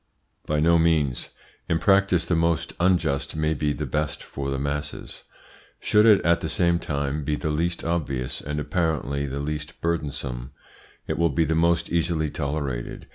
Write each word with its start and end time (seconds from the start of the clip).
By 0.47 0.59
no 0.59 0.79
means. 0.79 1.29
In 1.69 1.77
practice 1.77 2.25
the 2.25 2.33
most 2.35 2.73
unjust 2.79 3.35
may 3.35 3.53
be 3.53 3.71
the 3.71 3.85
best 3.85 4.23
for 4.23 4.49
the 4.49 4.57
masses. 4.57 5.21
Should 5.79 6.07
it 6.07 6.25
at 6.25 6.39
the 6.41 6.49
same 6.49 6.79
time 6.79 7.23
be 7.23 7.35
the 7.35 7.51
least 7.51 7.83
obvious, 7.83 8.41
and 8.41 8.59
apparently 8.59 9.27
the 9.27 9.39
least 9.39 9.79
burdensome, 9.79 10.53
it 11.05 11.19
will 11.19 11.29
be 11.29 11.45
the 11.45 11.53
most 11.53 11.91
easily 11.91 12.31
tolerated. 12.31 13.09